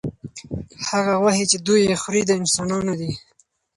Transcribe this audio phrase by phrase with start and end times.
[0.89, 3.11] هغه غوښې چې دوی یې خوري، د انسانانو دي.